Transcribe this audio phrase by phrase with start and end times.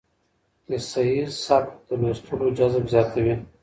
[0.65, 3.35] کيسه ييز سبک د لوستلو جذب زياتوي.